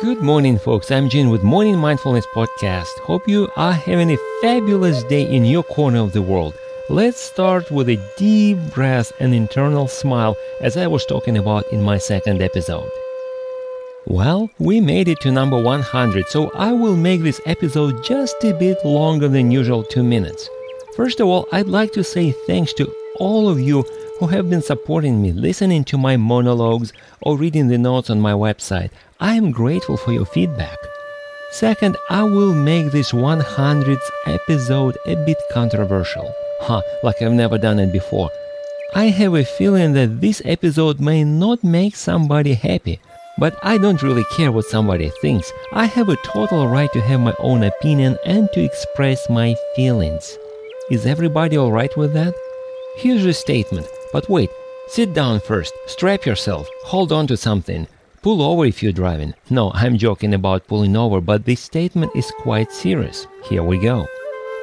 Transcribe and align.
Good 0.00 0.22
morning, 0.22 0.58
folks. 0.58 0.90
I'm 0.90 1.10
Jin 1.10 1.28
with 1.28 1.42
Morning 1.42 1.76
Mindfulness 1.76 2.24
Podcast. 2.34 2.98
Hope 3.00 3.28
you 3.28 3.50
are 3.56 3.74
having 3.74 4.10
a 4.10 4.18
fabulous 4.40 5.04
day 5.04 5.30
in 5.30 5.44
your 5.44 5.62
corner 5.62 5.98
of 5.98 6.14
the 6.14 6.22
world. 6.22 6.54
Let's 6.88 7.20
start 7.20 7.70
with 7.70 7.90
a 7.90 8.00
deep 8.16 8.56
breath 8.72 9.12
and 9.20 9.34
internal 9.34 9.88
smile, 9.88 10.38
as 10.62 10.78
I 10.78 10.86
was 10.86 11.04
talking 11.04 11.36
about 11.36 11.70
in 11.70 11.82
my 11.82 11.98
second 11.98 12.40
episode. 12.40 12.90
Well, 14.06 14.48
we 14.58 14.80
made 14.80 15.06
it 15.06 15.20
to 15.20 15.30
number 15.30 15.60
100, 15.62 16.28
so 16.28 16.50
I 16.54 16.72
will 16.72 16.96
make 16.96 17.20
this 17.20 17.42
episode 17.44 18.02
just 18.02 18.42
a 18.42 18.54
bit 18.54 18.82
longer 18.82 19.28
than 19.28 19.50
usual, 19.50 19.84
two 19.84 20.02
minutes. 20.02 20.48
First 20.96 21.20
of 21.20 21.28
all, 21.28 21.46
I'd 21.52 21.68
like 21.68 21.92
to 21.92 22.02
say 22.02 22.32
thanks 22.46 22.72
to 22.74 22.90
all 23.16 23.50
of 23.50 23.60
you 23.60 23.82
who 24.18 24.28
have 24.28 24.48
been 24.48 24.62
supporting 24.62 25.20
me, 25.20 25.32
listening 25.32 25.84
to 25.84 25.98
my 25.98 26.16
monologues, 26.16 26.94
or 27.20 27.36
reading 27.36 27.68
the 27.68 27.76
notes 27.76 28.08
on 28.08 28.18
my 28.18 28.32
website. 28.32 28.90
I 29.22 29.34
am 29.34 29.50
grateful 29.50 29.98
for 29.98 30.12
your 30.12 30.24
feedback. 30.24 30.78
Second, 31.52 31.98
I 32.08 32.22
will 32.22 32.54
make 32.54 32.90
this 32.90 33.12
100th 33.12 34.10
episode 34.24 34.96
a 35.04 35.14
bit 35.26 35.36
controversial. 35.52 36.32
Huh, 36.60 36.80
like 37.02 37.20
I've 37.20 37.32
never 37.32 37.58
done 37.58 37.78
it 37.78 37.92
before. 37.92 38.30
I 38.94 39.04
have 39.06 39.34
a 39.34 39.44
feeling 39.44 39.92
that 39.92 40.22
this 40.22 40.40
episode 40.46 41.00
may 41.00 41.22
not 41.22 41.62
make 41.62 41.96
somebody 41.96 42.54
happy, 42.54 42.98
but 43.36 43.58
I 43.62 43.76
don't 43.76 44.02
really 44.02 44.24
care 44.36 44.52
what 44.52 44.64
somebody 44.64 45.10
thinks. 45.20 45.52
I 45.72 45.84
have 45.84 46.08
a 46.08 46.16
total 46.24 46.66
right 46.66 46.90
to 46.94 47.02
have 47.02 47.20
my 47.20 47.34
own 47.40 47.62
opinion 47.64 48.16
and 48.24 48.48
to 48.54 48.64
express 48.64 49.28
my 49.28 49.54
feelings. 49.76 50.38
Is 50.90 51.04
everybody 51.04 51.58
alright 51.58 51.94
with 51.94 52.14
that? 52.14 52.34
Here's 52.96 53.26
a 53.26 53.34
statement 53.34 53.86
but 54.14 54.30
wait, 54.30 54.50
sit 54.88 55.12
down 55.12 55.40
first, 55.40 55.74
strap 55.86 56.24
yourself, 56.24 56.66
hold 56.84 57.12
on 57.12 57.26
to 57.26 57.36
something, 57.36 57.86
pull 58.22 58.42
over 58.42 58.64
if 58.64 58.82
you're 58.82 58.92
driving. 58.92 59.34
No, 59.48 59.72
I'm 59.74 59.98
joking 59.98 60.34
about 60.34 60.66
pulling 60.66 60.96
over, 60.96 61.20
but 61.20 61.44
this 61.44 61.60
statement 61.60 62.14
is 62.14 62.30
quite 62.38 62.72
serious. 62.72 63.26
Here 63.44 63.62
we 63.62 63.78
go. 63.78 64.06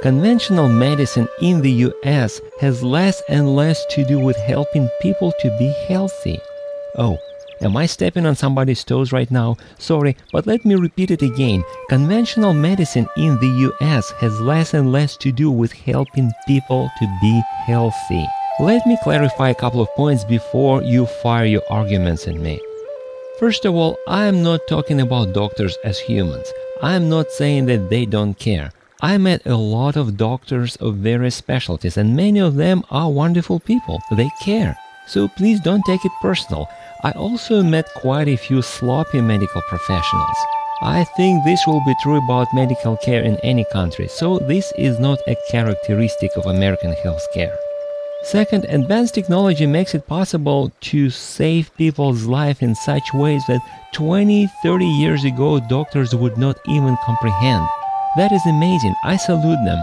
Conventional 0.01 0.69
medicine 0.69 1.27
in 1.41 1.61
the 1.61 1.91
US 1.91 2.39
has 2.61 2.83
less 2.83 3.21
and 3.29 3.55
less 3.55 3.83
to 3.91 4.05
do 4.05 4.19
with 4.19 4.37
helping 4.37 4.89
people 5.01 5.33
to 5.39 5.55
be 5.57 5.73
healthy. 5.87 6.39
Oh, 6.97 7.17
Am 7.59 7.75
I 7.75 7.87
stepping 7.87 8.27
on 8.27 8.35
somebody's 8.35 8.83
toes 8.83 9.11
right 9.11 9.31
now? 9.31 9.57
Sorry, 9.79 10.15
but 10.31 10.45
let 10.45 10.63
me 10.63 10.75
repeat 10.75 11.09
it 11.09 11.23
again. 11.23 11.63
Conventional 11.89 12.53
medicine 12.53 13.07
in 13.17 13.39
the 13.39 13.71
US 13.81 14.11
has 14.19 14.39
less 14.39 14.75
and 14.75 14.91
less 14.91 15.17
to 15.17 15.31
do 15.31 15.49
with 15.49 15.71
helping 15.71 16.31
people 16.45 16.91
to 16.99 17.17
be 17.19 17.41
healthy. 17.65 18.27
Let 18.59 18.85
me 18.85 18.95
clarify 19.03 19.49
a 19.49 19.55
couple 19.55 19.81
of 19.81 19.89
points 19.95 20.23
before 20.23 20.83
you 20.83 21.07
fire 21.07 21.45
your 21.45 21.63
arguments 21.71 22.27
at 22.27 22.35
me. 22.35 22.59
First 23.39 23.65
of 23.65 23.75
all, 23.75 23.99
I 24.07 24.25
am 24.25 24.41
not 24.41 24.67
talking 24.67 24.99
about 24.99 25.33
doctors 25.33 25.77
as 25.83 25.99
humans. 25.99 26.51
I 26.81 26.95
am 26.95 27.07
not 27.07 27.31
saying 27.31 27.67
that 27.67 27.87
they 27.87 28.07
don't 28.07 28.33
care. 28.33 28.71
I 28.99 29.19
met 29.19 29.45
a 29.45 29.55
lot 29.55 29.95
of 29.95 30.17
doctors 30.17 30.75
of 30.77 30.95
various 30.95 31.35
specialties, 31.35 31.97
and 31.97 32.15
many 32.15 32.39
of 32.39 32.55
them 32.55 32.83
are 32.89 33.11
wonderful 33.11 33.59
people. 33.59 34.01
They 34.09 34.31
care. 34.41 34.75
So 35.05 35.27
please 35.27 35.59
don't 35.59 35.85
take 35.85 36.03
it 36.03 36.11
personal. 36.19 36.67
I 37.03 37.11
also 37.11 37.61
met 37.61 37.93
quite 37.93 38.27
a 38.27 38.37
few 38.37 38.63
sloppy 38.63 39.21
medical 39.21 39.61
professionals. 39.69 40.37
I 40.81 41.03
think 41.15 41.45
this 41.45 41.61
will 41.67 41.85
be 41.85 41.93
true 42.01 42.17
about 42.17 42.55
medical 42.55 42.97
care 42.97 43.21
in 43.21 43.37
any 43.43 43.65
country, 43.71 44.07
so 44.07 44.39
this 44.39 44.73
is 44.79 44.97
not 44.99 45.19
a 45.27 45.37
characteristic 45.51 46.35
of 46.37 46.47
American 46.47 46.95
healthcare. 47.05 47.55
Second, 48.23 48.65
advanced 48.65 49.13
technology 49.13 49.65
makes 49.65 49.93
it 49.93 50.07
possible 50.07 50.71
to 50.81 51.09
save 51.09 51.75
people's 51.77 52.25
life 52.25 52.61
in 52.61 52.73
such 52.75 53.13
ways 53.13 53.43
that 53.47 53.61
20, 53.93 54.47
30 54.63 54.85
years 54.85 55.23
ago 55.23 55.59
doctors 55.59 56.13
would 56.15 56.37
not 56.37 56.59
even 56.67 56.97
comprehend. 57.05 57.65
That 58.17 58.31
is 58.31 58.45
amazing. 58.47 58.95
I 59.03 59.17
salute 59.17 59.63
them. 59.63 59.81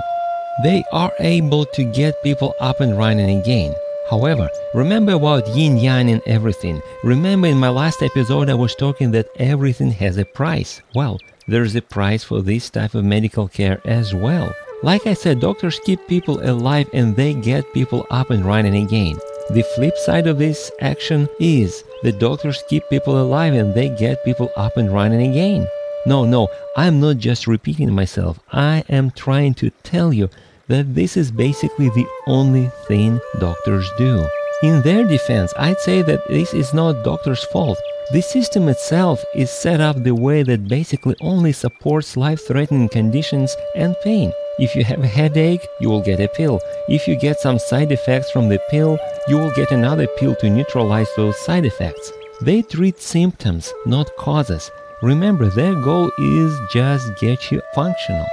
They 0.63 0.85
are 0.93 1.13
able 1.21 1.65
to 1.65 1.85
get 1.93 2.23
people 2.23 2.55
up 2.61 2.81
and 2.81 2.99
running 2.99 3.41
again. 3.41 3.75
However, 4.11 4.51
remember 4.75 5.13
about 5.13 5.49
yin 5.49 5.79
yang 5.79 6.11
and 6.11 6.21
everything. 6.27 6.83
Remember 7.05 7.47
in 7.47 7.57
my 7.57 7.71
last 7.71 8.03
episode 8.03 8.51
I 8.51 8.55
was 8.55 8.75
talking 8.75 9.13
that 9.13 9.29
everything 9.39 9.93
has 9.93 10.19
a 10.19 10.25
price. 10.25 10.83
Well, 10.95 11.19
there's 11.47 11.75
a 11.77 11.83
price 11.83 12.25
for 12.25 12.43
this 12.43 12.69
type 12.69 12.95
of 12.95 13.05
medical 13.05 13.49
care 13.49 13.81
as 13.87 14.15
well. 14.15 14.53
Like 14.85 15.07
I 15.07 15.15
said, 15.15 15.41
doctors 15.41 15.81
keep 15.81 16.07
people 16.07 16.47
alive 16.47 16.91
and 16.93 17.17
they 17.17 17.33
get 17.33 17.73
people 17.73 18.07
up 18.11 18.29
and 18.29 18.45
running 18.45 18.85
again. 18.85 19.17
The 19.49 19.63
flip 19.75 19.97
side 19.97 20.27
of 20.27 20.37
this 20.37 20.71
action 20.83 21.27
is 21.41 21.83
the 22.03 22.13
doctors 22.13 22.63
keep 22.69 22.83
people 22.91 23.19
alive 23.19 23.55
and 23.55 23.73
they 23.73 23.89
get 23.89 24.23
people 24.27 24.51
up 24.59 24.77
and 24.77 24.93
running 24.93 25.31
again. 25.31 25.67
No, 26.05 26.27
no, 26.27 26.49
I'm 26.77 27.01
not 27.01 27.17
just 27.17 27.47
repeating 27.47 27.95
myself. 27.95 28.39
I 28.53 28.85
am 28.91 29.11
trying 29.13 29.55
to 29.55 29.71
tell 29.85 30.13
you 30.13 30.29
that 30.69 30.95
this 30.95 31.17
is 31.17 31.31
basically 31.31 31.89
the 31.89 32.07
only 32.27 32.71
thing 32.87 33.19
doctors 33.41 33.91
do. 33.97 34.29
In 34.63 34.83
their 34.83 35.09
defense, 35.09 35.55
I'd 35.57 35.81
say 35.81 36.03
that 36.03 36.29
this 36.29 36.53
is 36.53 36.75
not 36.75 37.05
doctors' 37.05 37.45
fault. 37.45 37.79
The 38.13 38.21
system 38.21 38.69
itself 38.69 39.25
is 39.35 39.51
set 39.51 39.81
up 39.81 39.97
the 40.05 40.15
way 40.15 40.43
that 40.43 40.69
basically 40.69 41.17
only 41.23 41.53
supports 41.53 42.19
life-threatening 42.19 42.91
conditions 42.91 43.57
and 43.75 43.97
pain. 44.05 44.31
If 44.57 44.77
you 44.77 44.85
have 44.85 45.03
a 45.03 45.07
headache, 45.09 45.67
you 45.81 45.89
will 45.91 46.01
get 46.01 46.21
a 46.21 46.29
pill. 46.29 46.61
If 46.89 47.09
you 47.09 47.17
get 47.17 47.41
some 47.41 47.59
side 47.59 47.91
effects 47.91 48.31
from 48.31 48.49
the 48.49 48.61
pill, 48.71 48.99
you 49.27 49.37
will 49.37 49.51
get 49.51 49.73
another 49.73 50.07
pill 50.17 50.37
to 50.37 50.49
neutralize 50.49 51.09
those 51.17 51.37
side 51.39 51.65
effects. 51.65 52.13
They 52.41 52.63
treat 52.63 53.01
symptoms, 53.03 53.73
not 53.85 54.15
causes. 54.17 54.71
Remember, 55.03 55.49
their 55.49 55.75
goal 55.75 56.09
is 56.19 56.57
just 56.73 57.19
get 57.19 57.51
you 57.51 57.63
functional. 57.75 58.27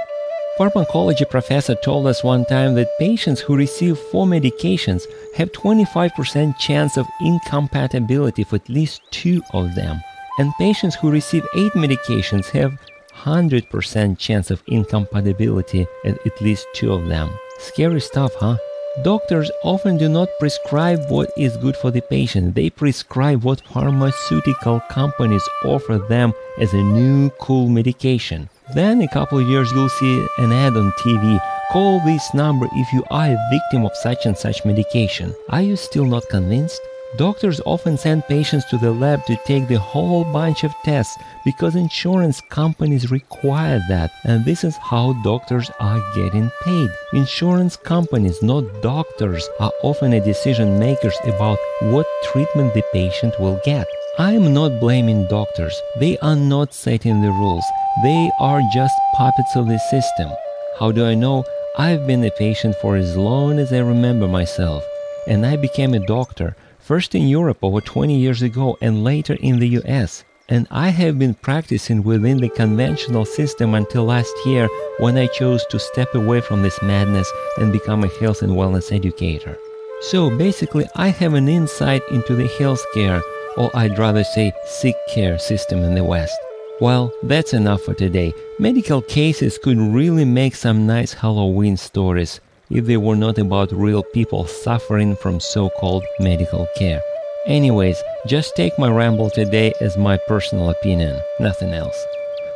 Pharmacology 0.58 1.24
professor 1.24 1.74
told 1.82 2.06
us 2.06 2.22
one 2.22 2.44
time 2.44 2.74
that 2.74 2.98
patients 3.00 3.40
who 3.40 3.56
receive 3.56 3.98
four 3.98 4.24
medications 4.24 5.02
have 5.34 5.50
25% 5.50 6.56
chance 6.58 6.96
of 6.96 7.06
incompatibility 7.20 8.44
for 8.44 8.56
at 8.56 8.68
least 8.68 9.02
two 9.10 9.42
of 9.54 9.74
them. 9.74 10.00
And 10.38 10.52
patients 10.60 10.94
who 10.94 11.10
receive 11.10 11.44
eight 11.56 11.72
medications 11.72 12.46
have 12.50 12.78
100% 13.16 14.18
chance 14.18 14.50
of 14.50 14.62
incompatibility 14.66 15.86
at 16.04 16.26
at 16.26 16.40
least 16.40 16.66
two 16.74 16.92
of 16.92 17.06
them. 17.08 17.30
Scary 17.58 18.00
stuff, 18.00 18.34
huh? 18.34 18.56
Doctors 19.02 19.50
often 19.64 19.96
do 19.96 20.06
not 20.06 20.28
prescribe 20.38 21.00
what 21.08 21.30
is 21.36 21.56
good 21.56 21.76
for 21.76 21.90
the 21.90 22.02
patient. 22.02 22.54
They 22.54 22.68
prescribe 22.68 23.42
what 23.42 23.62
pharmaceutical 23.62 24.80
companies 24.90 25.48
offer 25.64 25.96
them 25.96 26.34
as 26.58 26.74
a 26.74 26.82
new 26.82 27.30
cool 27.40 27.68
medication. 27.70 28.50
Then 28.74 29.00
a 29.00 29.08
couple 29.08 29.38
of 29.38 29.48
years 29.48 29.72
you'll 29.72 29.88
see 29.88 30.26
an 30.36 30.52
ad 30.52 30.76
on 30.76 30.92
TV. 30.98 31.40
Call 31.72 32.00
this 32.04 32.34
number 32.34 32.66
if 32.70 32.92
you 32.92 33.02
are 33.10 33.28
a 33.28 33.48
victim 33.50 33.86
of 33.86 33.96
such 33.96 34.26
and 34.26 34.36
such 34.36 34.62
medication. 34.66 35.34
Are 35.48 35.62
you 35.62 35.76
still 35.76 36.04
not 36.04 36.28
convinced? 36.28 36.82
Doctors 37.18 37.60
often 37.66 37.98
send 37.98 38.26
patients 38.26 38.64
to 38.66 38.78
the 38.78 38.90
lab 38.90 39.26
to 39.26 39.36
take 39.44 39.68
the 39.68 39.78
whole 39.78 40.24
bunch 40.24 40.64
of 40.64 40.72
tests 40.82 41.18
because 41.44 41.76
insurance 41.76 42.40
companies 42.40 43.10
require 43.10 43.82
that, 43.90 44.10
and 44.24 44.46
this 44.46 44.64
is 44.64 44.78
how 44.78 45.12
doctors 45.22 45.70
are 45.78 46.00
getting 46.14 46.50
paid. 46.64 46.88
Insurance 47.12 47.76
companies, 47.76 48.42
not 48.42 48.64
doctors, 48.80 49.46
are 49.60 49.72
often 49.82 50.14
a 50.14 50.24
decision 50.24 50.78
makers 50.78 51.14
about 51.24 51.58
what 51.82 52.06
treatment 52.32 52.72
the 52.72 52.82
patient 52.94 53.38
will 53.38 53.60
get. 53.62 53.86
I 54.18 54.32
am 54.32 54.54
not 54.54 54.80
blaming 54.80 55.26
doctors. 55.28 55.78
They 56.00 56.16
are 56.20 56.36
not 56.36 56.72
setting 56.72 57.20
the 57.20 57.30
rules. 57.32 57.64
They 58.02 58.30
are 58.40 58.62
just 58.72 58.94
puppets 59.18 59.54
of 59.54 59.66
the 59.66 59.78
system. 59.90 60.30
How 60.78 60.90
do 60.90 61.04
I 61.04 61.14
know? 61.14 61.44
I've 61.76 62.06
been 62.06 62.24
a 62.24 62.30
patient 62.30 62.74
for 62.76 62.96
as 62.96 63.18
long 63.18 63.58
as 63.58 63.70
I 63.70 63.80
remember 63.80 64.28
myself, 64.28 64.82
and 65.26 65.44
I 65.44 65.56
became 65.56 65.92
a 65.92 66.06
doctor 66.06 66.56
first 66.82 67.14
in 67.14 67.28
Europe 67.28 67.58
over 67.62 67.80
20 67.80 68.18
years 68.18 68.42
ago 68.42 68.76
and 68.80 69.04
later 69.04 69.34
in 69.34 69.58
the 69.58 69.68
US. 69.80 70.24
And 70.48 70.66
I 70.70 70.88
have 70.88 71.18
been 71.18 71.34
practicing 71.34 72.02
within 72.02 72.38
the 72.38 72.48
conventional 72.48 73.24
system 73.24 73.74
until 73.74 74.04
last 74.04 74.34
year 74.44 74.68
when 74.98 75.16
I 75.16 75.26
chose 75.28 75.64
to 75.70 75.78
step 75.78 76.14
away 76.14 76.40
from 76.40 76.62
this 76.62 76.82
madness 76.82 77.30
and 77.56 77.72
become 77.72 78.04
a 78.04 78.08
health 78.20 78.42
and 78.42 78.52
wellness 78.52 78.92
educator. 78.92 79.56
So 80.02 80.36
basically, 80.36 80.86
I 80.96 81.08
have 81.08 81.34
an 81.34 81.48
insight 81.48 82.02
into 82.10 82.34
the 82.34 82.48
healthcare, 82.48 83.22
or 83.56 83.70
I'd 83.74 83.98
rather 83.98 84.24
say 84.24 84.52
sick 84.66 84.96
care 85.14 85.38
system 85.38 85.78
in 85.84 85.94
the 85.94 86.04
West. 86.04 86.34
Well, 86.80 87.12
that's 87.22 87.54
enough 87.54 87.82
for 87.82 87.94
today. 87.94 88.34
Medical 88.58 89.00
cases 89.02 89.58
could 89.58 89.78
really 89.78 90.24
make 90.24 90.56
some 90.56 90.86
nice 90.86 91.12
Halloween 91.12 91.76
stories 91.76 92.40
if 92.72 92.86
they 92.86 92.96
were 92.96 93.16
not 93.16 93.38
about 93.38 93.70
real 93.72 94.02
people 94.02 94.46
suffering 94.46 95.14
from 95.16 95.38
so 95.38 95.70
called 95.70 96.04
medical 96.18 96.66
care. 96.76 97.02
Anyways, 97.46 98.02
just 98.26 98.56
take 98.56 98.78
my 98.78 98.88
ramble 98.88 99.30
today 99.30 99.72
as 99.80 99.96
my 99.96 100.16
personal 100.28 100.70
opinion, 100.70 101.20
nothing 101.40 101.72
else. 101.72 101.96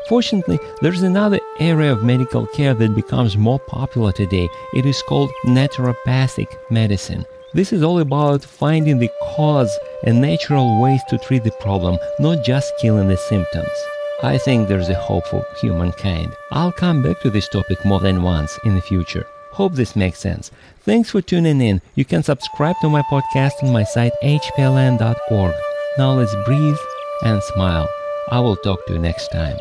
Fortunately, 0.09 0.59
there's 0.81 1.03
another 1.03 1.41
area 1.59 1.93
of 1.93 2.05
medical 2.05 2.47
care 2.47 2.75
that 2.75 2.95
becomes 2.95 3.37
more 3.37 3.59
popular 3.59 4.13
today. 4.13 4.49
It 4.75 4.87
is 4.87 5.03
called 5.03 5.31
naturopathic 5.45 6.47
medicine. 6.71 7.27
This 7.55 7.73
is 7.73 7.83
all 7.83 7.99
about 7.99 8.45
finding 8.45 8.99
the 8.99 9.11
cause 9.35 9.77
and 10.05 10.21
natural 10.21 10.81
ways 10.81 11.01
to 11.09 11.19
treat 11.19 11.43
the 11.43 11.51
problem, 11.59 11.99
not 12.21 12.45
just 12.45 12.73
killing 12.81 13.09
the 13.09 13.17
symptoms. 13.17 13.77
I 14.23 14.39
think 14.39 14.69
there's 14.69 14.89
a 14.89 14.95
hope 14.95 15.27
for 15.27 15.45
humankind. 15.61 16.33
I'll 16.53 16.73
come 16.73 17.03
back 17.03 17.21
to 17.23 17.31
this 17.31 17.49
topic 17.49 17.85
more 17.85 18.01
than 18.01 18.23
once 18.23 18.57
in 18.65 18.77
the 18.77 18.81
future. 18.81 19.27
Hope 19.57 19.73
this 19.73 19.97
makes 19.97 20.19
sense. 20.19 20.51
Thanks 20.81 21.11
for 21.11 21.23
tuning 21.23 21.63
in. 21.63 21.81
You 21.95 22.05
can 22.05 22.23
subscribe 22.23 22.77
to 22.83 22.91
my 22.91 23.01
podcast 23.11 23.63
on 23.63 23.73
my 23.73 23.85
site 23.85 24.13
hpln.org. 24.23 25.55
Now 25.97 26.13
let's 26.13 26.37
breathe 26.45 26.77
and 27.23 27.43
smile. 27.43 27.89
I 28.29 28.41
will 28.41 28.57
talk 28.57 28.85
to 28.87 28.93
you 28.93 28.99
next 28.99 29.29
time. 29.29 29.57